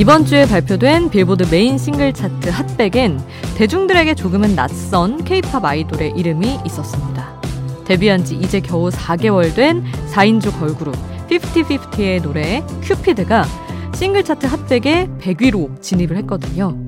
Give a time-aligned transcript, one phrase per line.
[0.00, 3.20] 이번 주에 발표된 빌보드 메인 싱글 차트 핫백엔
[3.58, 7.38] 대중들에게 조금은 낯선 케이팝 아이돌의 이름이 있었습니다.
[7.84, 10.96] 데뷔한 지 이제 겨우 4개월 된 4인조 걸그룹
[11.28, 13.44] 5050의 노래 큐피드가
[13.94, 16.78] 싱글 차트 핫백에 100위로 진입을 했거든요.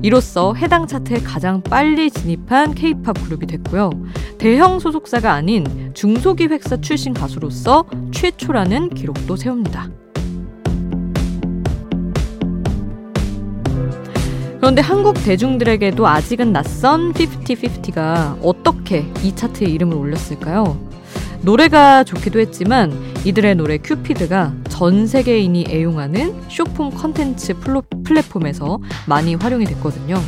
[0.00, 3.90] 이로써 해당 차트에 가장 빨리 진입한 케이팝 그룹이 됐고요.
[4.38, 9.90] 대형 소속사가 아닌 중소기획사 출신 가수로서 최초라는 기록도 세웁니다.
[14.62, 20.78] 그런데 한국 대중들에게도 아직은 낯선 5050가 어떻게 이 차트에 이름을 올렸을까요?
[21.40, 22.92] 노래가 좋기도 했지만
[23.24, 27.54] 이들의 노래 큐피드가 전 세계인이 애용하는 쇼폼 컨텐츠
[28.04, 30.22] 플랫폼에서 많이 활용이 됐거든요.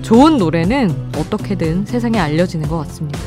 [0.00, 3.18] 좋은 노래는 어떻게든 세상에 알려지는 것 같습니다.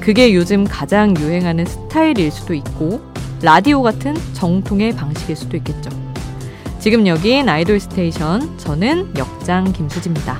[0.00, 3.00] 그게 요즘 가장 유행하는 스타일일 수도 있고
[3.42, 6.01] 라디오 같은 정통의 방식일 수도 있겠죠.
[6.82, 8.58] 지금 여긴 아이돌 스테이션.
[8.58, 10.36] 저는 역장 김수지입니다.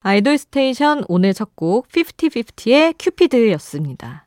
[0.00, 4.26] 아이돌 스테이션 오늘 첫 곡 5050의 큐피드였습니다.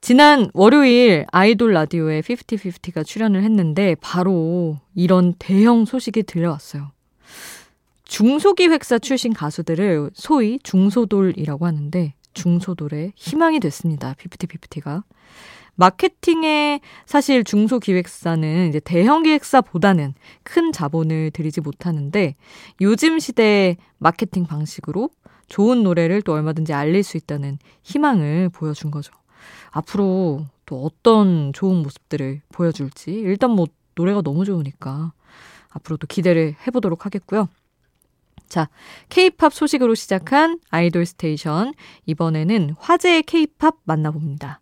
[0.00, 6.90] 지난 월요일 아이돌 라디오에 5050가 출연을 했는데 바로 이런 대형 소식이 들려왔어요.
[8.04, 14.14] 중소기획사 출신 가수들을 소위 중소돌이라고 하는데 중소돌의 희망이 됐습니다.
[14.14, 15.02] 피프티피프티가.
[15.74, 22.34] 마케팅에 사실 중소기획사는 이제 대형 기획사보다는 큰 자본을 들이지 못하는데
[22.80, 25.10] 요즘 시대의 마케팅 방식으로
[25.48, 29.12] 좋은 노래를 또 얼마든지 알릴 수 있다는 희망을 보여준 거죠.
[29.70, 35.12] 앞으로 또 어떤 좋은 모습들을 보여줄지 일단 뭐 노래가 너무 좋으니까
[35.70, 37.48] 앞으로도 기대를 해보도록 하겠고요.
[38.48, 38.68] 자,
[39.08, 41.74] 케이팝 소식으로 시작한 아이돌 스테이션.
[42.06, 44.60] 이번에는 화제의 케이팝 만나봅니다.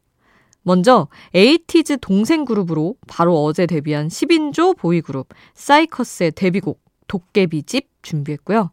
[0.62, 8.70] 먼저 에이티즈 동생 그룹으로 바로 어제 데뷔한 10인조 보이그룹 사이커스의 데뷔곡 도깨비집 준비했고요.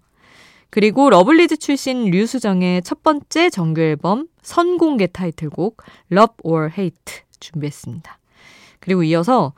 [0.69, 5.83] 그리고 러블리즈 출신 류수정의 첫 번째 정규 앨범 선공개 타이틀곡
[6.13, 8.17] Love or Hate 준비했습니다.
[8.79, 9.53] 그리고 이어서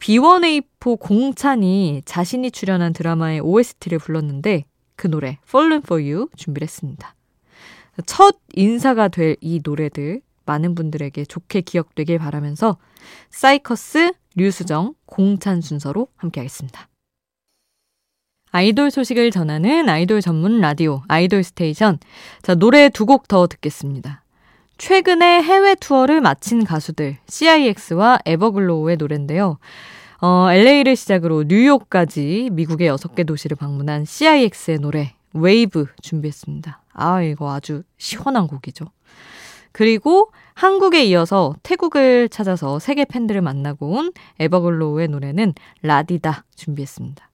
[0.00, 4.64] B1A4 공찬이 자신이 출연한 드라마의 OST를 불렀는데
[4.96, 7.14] 그 노래 Fallen for You 준비를 했습니다.
[8.06, 12.76] 첫 인사가 될 이 노래들 많은 분들에게 좋게 기억되길 바라면서
[13.30, 16.88] 사이커스, 류수정, 공찬 순서로 함께하겠습니다.
[18.52, 21.98] 아이돌 소식을 전하는 아이돌 전문 라디오 아이돌 스테이션.
[22.42, 24.22] 자, 노래 두 곡 더 듣겠습니다.
[24.78, 29.58] 최근에 해외 투어를 마친 가수들 CIX와 에버글로우의 노래인데요.
[30.20, 36.82] 어, LA를 시작으로 뉴욕까지 미국의 6개 도시를 방문한 CIX의 노래 웨이브 준비했습니다.
[36.94, 38.86] 아, 이거 아주 시원한 곡이죠.
[39.72, 47.30] 그리고 한국에 이어서 태국을 찾아서 세계 팬들을 만나고 온 에버글로우의 노래는 라디다 준비했습니다.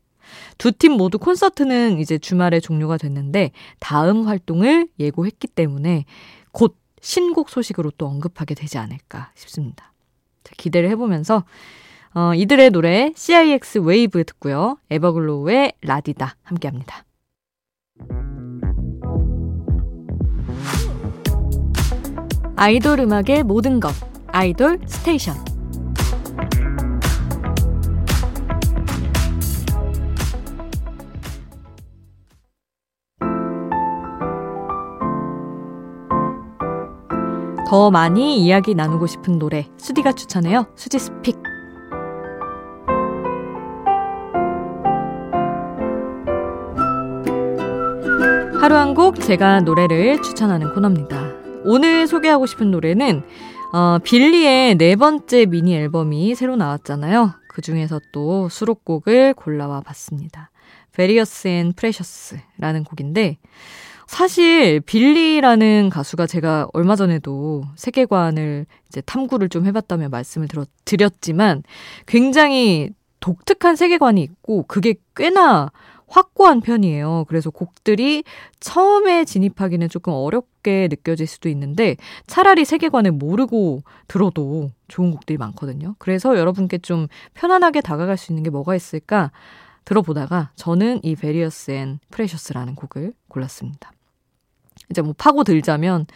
[0.59, 6.05] 두 팀 모두 콘서트는 이제 주말에 종료가 됐는데 다음 활동을 예고했기 때문에
[6.51, 9.93] 곧 신곡 소식으로 또 언급하게 되지 않을까 싶습니다.
[10.57, 11.45] 기대를 해보면서
[12.15, 14.77] 어, 이들의 노래 CIX 웨이브 듣고요.
[14.91, 17.05] 에버글로우의 라디다 함께합니다.
[22.57, 23.93] 아이돌 음악의 모든 것
[24.29, 25.35] 아이돌 스테이션
[37.69, 40.67] 더 많이 이야기 나누고 싶은 노래 수디가 추천해요.
[40.77, 41.52] 수지 스픽
[48.63, 51.33] 하루 한 곡 제가 노래를 추천하는 코너입니다.
[51.65, 53.25] 오늘 소개하고 싶은 노래는
[53.73, 57.33] 어, 빌리의 네 번째 미니 앨범이 새로 나왔잖아요.
[57.49, 60.53] 그 중에서 또 수록곡을 골라와 봤습니다.
[60.93, 63.39] Various and Precious라는 곡인데
[64.07, 71.65] 사실 빌리라는 가수가 제가 얼마 전에도 세계관을 이제 탐구를 좀 해봤다며 말씀을 들었, 드렸지만
[72.07, 75.73] 굉장히 독특한 세계관이 있고 그게 꽤나
[76.13, 77.25] 확고한 편이에요.
[77.27, 78.23] 그래서 곡들이
[78.61, 85.95] 처음에 진입하기는 조금 어렵게 느껴질 수도 있는데 차라리 세계관을 모르고 들어도 좋은 곡들이 많거든요.
[85.99, 89.31] 그래서 여러분께 좀 편안하게 다가갈 수 있는 게 뭐가 있을까
[89.87, 93.91] 들어보다가 저는 이 Various and Precious라는 곡을 골랐습니다.
[94.91, 96.07] 이제 뭐 파고 들자면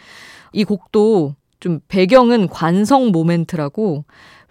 [0.53, 4.05] 이 곡도 좀 배경은 관성 모멘트라고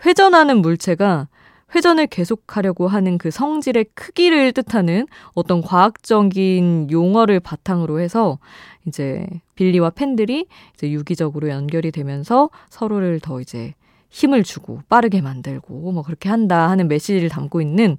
[0.05, 1.29] 회전하는 물체가
[1.75, 8.39] 회전을 계속하려고 하는 그 성질의 크기를 뜻하는 어떤 과학적인 용어를 바탕으로 해서
[8.87, 9.27] 이제
[9.57, 13.75] 빌리와 팬들이 이제 유기적으로 연결이 되면서 서로를 더 이제
[14.11, 17.97] 힘을 주고 빠르게 만들고 뭐 그렇게 한다 하는 메시지를 담고 있는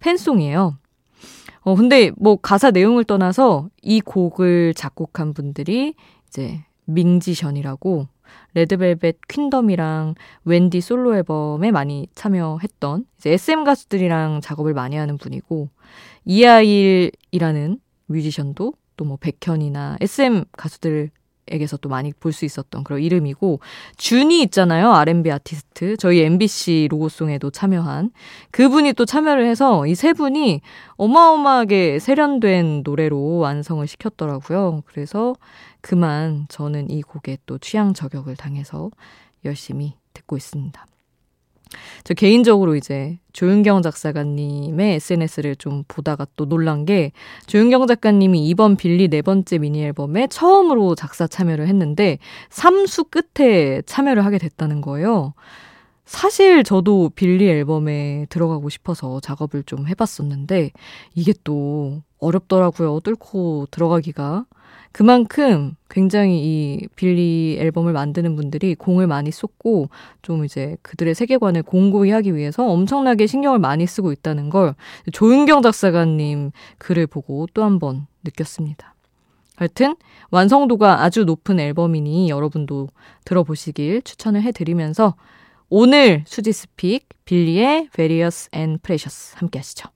[0.00, 0.76] 팬송이에요.
[1.62, 5.94] 어, 근데 뭐 가사 내용을 떠나서 이 곡을 작곡한 분들이
[6.28, 8.08] 이제 밍지션이라고
[8.54, 15.68] 레드벨벳 퀸덤이랑 웬디 솔로 앨범에 많이 참여했던 이제 SM 가수들이랑 작업을 많이 하는 분이고
[16.24, 21.10] 이하일이라는 뮤지션도 또 뭐 백현이나 SM 가수들
[21.48, 23.60] 에게서 또 많이 볼 수 있었던 그런 이름이고
[23.98, 25.96] 주니 있잖아요 R&B 아티스트.
[25.98, 28.10] 저희 MBC 로고송에도 참여한.
[28.50, 30.60] 그분이 또 참여를 해서 이 세 분이
[30.96, 34.82] 어마어마하게 세련된 노래로 완성을 시켰더라고요.
[34.86, 35.36] 그래서
[35.86, 38.90] 그만 저는 이 곡에 또 취향 저격을 당해서
[39.44, 40.84] 열심히 듣고 있습니다.
[42.02, 47.12] 저 개인적으로 이제 조윤경 작사가님의 SNS를 좀 보다가 또 놀란 게
[47.46, 52.18] 조윤경 작가님이 이번 빌리 네 번째 미니 앨범에 처음으로 작사 참여를 했는데
[52.50, 55.34] 3수 끝에 참여를 하게 됐다는 거예요.
[56.04, 60.72] 사실 저도 빌리 앨범에 들어가고 싶어서 작업을 좀 해봤었는데
[61.14, 62.98] 이게 또 어렵더라고요.
[63.00, 64.46] 뚫고 들어가기가.
[64.96, 69.90] 그만큼 굉장히 이 빌리 앨범을 만드는 분들이 공을 많이 쏟고
[70.22, 74.74] 좀 이제 그들의 세계관을 공고히 하기 위해서 엄청나게 신경을 많이 쓰고 있다는 걸
[75.12, 78.94] 조윤경 작사가님 글을 보고 또 한 번 느꼈습니다.
[79.56, 79.96] 하여튼
[80.30, 82.88] 완성도가 아주 높은 앨범이니 여러분도
[83.26, 85.14] 들어보시길 추천을 해드리면서
[85.68, 89.90] 오늘 수지's Pick 빌리의 Various and Precious 함께 하시죠.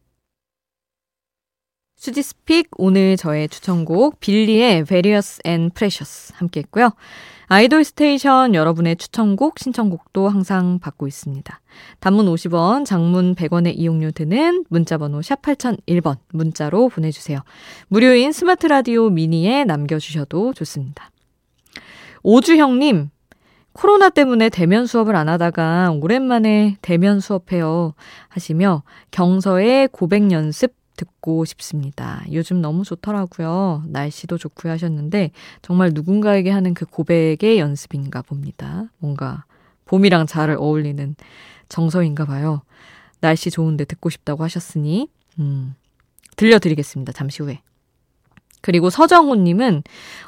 [2.01, 6.93] 수지's Pick 오늘 저의 추천곡 빌리의 Various and Precious 함께 했고요.
[7.49, 11.61] 아이돌 스테이션 여러분의 추천곡, 신청곡도 항상 받고 있습니다.
[11.99, 17.41] 단문 50원, 장문 100원의 이용료 드는 문자번호 샵 8001번 문자로 보내주세요.
[17.88, 21.11] 무료인 스마트 라디오 미니에 남겨주셔도 좋습니다.
[22.23, 23.11] 오주형님,
[23.75, 27.93] 코로나 때문에 대면 수업을 안 하다가 오랜만에 대면 수업해요
[28.29, 32.23] 하시며 경서의 고백 연습 듣고 싶습니다.
[32.31, 33.85] 요즘 너무 좋더라고요.
[33.87, 35.31] 날씨도 좋고요 하셨는데
[35.62, 38.91] 정말 누군가에게 하는 그 고백의 연습인가 봅니다.
[38.99, 39.44] 뭔가
[39.87, 41.17] 봄이랑 잘 어울리는
[41.70, 42.62] 정서인가 봐요.
[43.20, 45.08] 날씨 좋은데 듣고 싶다고 하셨으니
[45.38, 45.75] 음,
[46.37, 47.12] 들려드리겠습니다.
[47.12, 47.62] 잠시 후에.
[48.61, 49.82] 그리고 서정호님은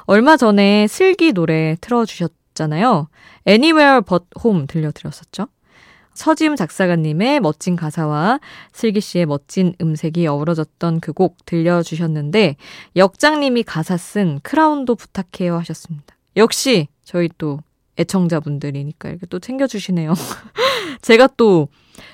[0.05, 3.09] 얼마 전에 슬기 노래 틀어주셨잖아요.
[3.47, 5.47] Anywhere But Home 들려드렸었죠.
[6.13, 8.39] 서지음 작사가님의 멋진 가사와
[8.71, 12.55] 슬기 씨의 멋진 음색이 어우러졌던 그 곡 들려주셨는데
[12.95, 16.15] 역장님이 가사 쓴 크라운도 부탁해요 하셨습니다.
[16.35, 17.59] 역시 저희 또
[17.99, 20.13] 애청자분들이니까 이렇게 또 챙겨주시네요.
[21.01, 21.67] 제가 또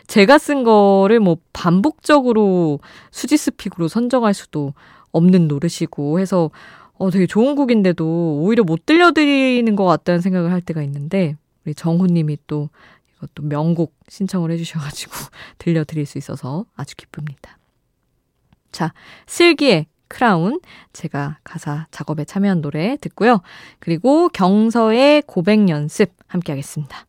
[0.08, 2.80] 제가 쓴 거를 뭐 반복적으로
[3.12, 4.74] 수지스픽으로 선정할 수도
[5.12, 6.52] 없는 노릇이고 해서
[6.98, 12.38] 어, 되게 좋은 곡인데도 오히려 못 들려드리는 것 같다는 생각을 할 때가 있는데 우리 정호님이
[12.48, 12.70] 또
[13.20, 15.14] 이것도 명곡 신청을 해주셔가지고
[15.60, 17.58] 들려드릴 수 있어서 아주 기쁩니다.
[18.72, 18.94] 자,
[19.28, 20.60] 슬기의 크라운
[20.92, 23.42] 제가 가사 작업에 참여한 노래 듣고요.
[23.80, 27.09] 그리고 경서의 고백 연습 함께 하겠습니다.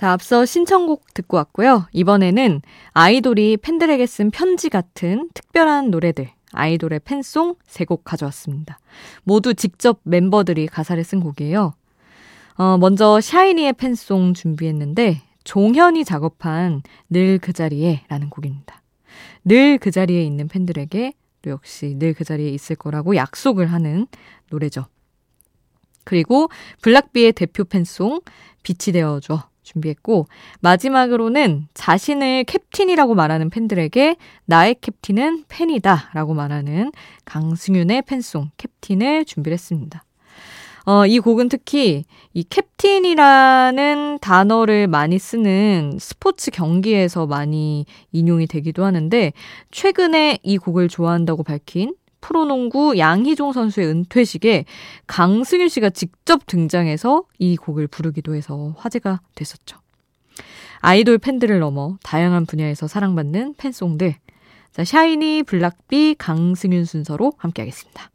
[0.00, 1.86] 자, 앞서 신청곡 듣고 왔고요.
[1.92, 8.78] 이번에는 아이돌이 팬들에게 쓴 편지 같은 특별한 노래들, 아이돌의 팬송 3곡 가져왔습니다.
[9.24, 11.74] 모두 직접 멤버들이 가사를 쓴 곡이에요.
[12.54, 16.80] 어, 먼저 샤이니의 팬송 준비했는데, 종현이 작업한
[17.10, 18.80] 늘 그 자리에 라는 곡입니다.
[19.44, 24.06] 늘 그 자리에 있는 팬들에게 또 역시 늘 그 자리에 있을 거라고 약속을 하는
[24.48, 24.86] 노래죠.
[26.04, 26.48] 그리고
[26.80, 28.22] 블락비의 대표 팬송
[28.62, 30.26] 빛이 되어줘 준비했고
[30.60, 36.92] 마지막으로는 자신을 캡틴이라고 말하는 팬들에게 나의 캡틴은 팬이다 라고 말하는
[37.24, 40.04] 강승윤의 팬송 캡틴을 준비를 했습니다.
[40.86, 49.32] 어, 이 곡은 특히 이 캡틴이라는 단어를 많이 쓰는 스포츠 경기에서 많이 인용이 되기도 하는데
[49.70, 54.64] 최근에 이 곡을 좋아한다고 밝힌 프로농구 양희종 선수의 은퇴식에
[55.06, 59.78] 강승윤 씨가 직접 등장해서 이 곡을 부르기도 해서 화제가 됐었죠.
[60.80, 64.14] 아이돌 팬들을 넘어 다양한 분야에서 사랑받는 팬송들.
[64.72, 68.10] 자, 샤이니, 블락비, 강승윤 순서로 함께하겠습니다.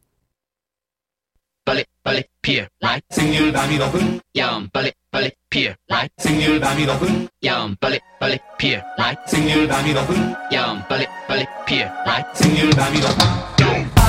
[1.65, 7.27] 빨리 빨리 피어 라이 생률 밤이 높은 야음 빨리 빨리 피어 라이 생률 밤이 높은
[7.43, 12.99] 야음 빨리 빨리 피어 라이 생률 밤이 높은 야음 빨리 빨리 피어 라이 생률 밤이
[12.99, 13.54] 높은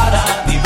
[0.06, 0.65] 바람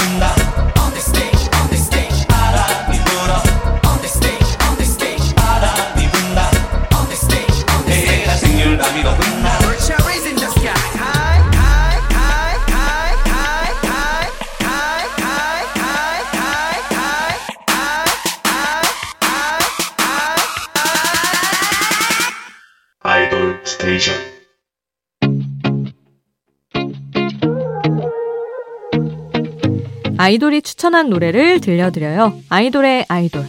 [30.20, 32.42] 아이돌이 추천한 노래를 들려드려요.
[32.50, 33.46] 아이돌의 아이돌.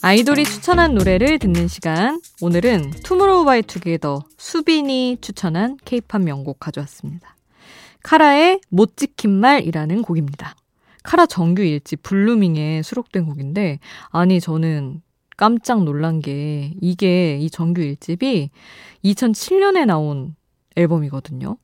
[0.00, 2.22] 아이돌이 추천한 노래를 듣는 시간.
[2.40, 7.36] 오늘은 투모로우바이투게더 수빈이 추천한 케이팝 명곡 가져왔습니다.
[8.02, 10.54] 카라의 못 지킨 말이라는 곡입니다.
[11.02, 15.02] 카라 정규 일집 블루밍에 수록된 곡인데, 아니, 저는
[15.36, 18.50] 깜짝 놀란 게, 이게 이 정규 일집이
[19.04, 20.34] 2007년에 나온
[20.76, 21.56] 앨범이거든요.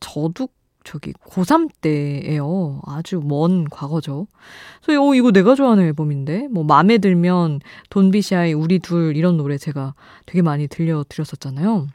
[0.00, 0.48] 저도
[0.84, 2.80] 저기 고3 때예요.
[2.86, 4.26] 아주 먼 과거죠.
[4.84, 9.94] 그래서 어, 이거 내가 좋아하는 앨범인데 뭐 마음에 들면 돈비샤의 우리 둘 이런 노래 제가
[10.26, 11.86] 되게 많이 들려 드렸었잖아요.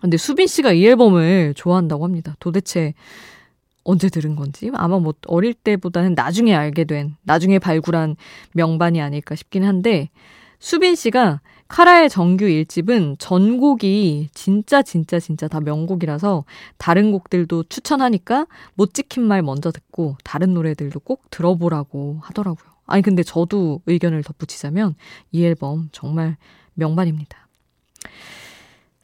[0.00, 2.34] 근데 수빈 씨가 이 앨범을 좋아한다고 합니다.
[2.40, 2.94] 도대체
[3.84, 8.16] 언제 들은 건지 아마 뭐 어릴 때보다는 나중에 알게 된 나중에 발굴한
[8.52, 10.10] 명반이 아닐까 싶긴 한데
[10.58, 16.44] 수빈 씨가 카라의 정규 1집은 전곡이 진짜 진짜 진짜 다 명곡이라서
[16.76, 22.70] 다른 곡들도 추천하니까 못 지킨 말 먼저 듣고 다른 노래들도 꼭 들어보라고 하더라고요.
[22.84, 24.96] 아니 근데 저도 의견을 덧붙이자면
[25.30, 26.36] 이 앨범 정말
[26.74, 27.48] 명반입니다.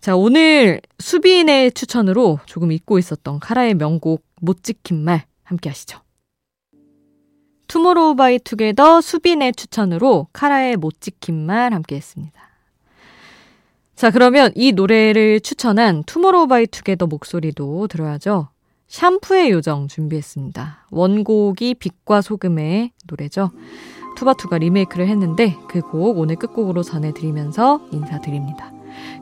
[0.08, 6.00] 자, 오늘 수빈의 추천으로 조금 잊고 있었던 카라의 명곡 못 지킨 말 함께 하시죠.
[7.66, 12.40] 투모로우 바이 투게더 수빈의 추천으로 카라의 못 지킨 말 함께 했습니다.
[13.96, 18.48] 자, 그러면 이 노래를 추천한 투모로우 바이 투게더 목소리도 들어야죠.
[18.86, 20.86] 샴푸의 요정 준비했습니다.
[20.90, 23.50] 원곡이 빛과 소금의 노래죠.
[24.16, 28.77] 투바투가 리메이크를 했는데 그 곡 오늘 끝곡으로 전해드리면서 인사드립니다.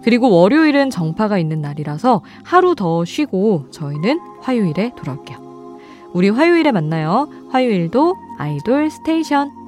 [0.07, 5.81] 그리고 월요일은 정파가 있는 날이라서 하루 더 쉬고 저희는 화요일에 돌아올게요.
[6.13, 7.29] 우리 화요일에 만나요.
[7.51, 9.66] 화요일도 아이돌 스테이션.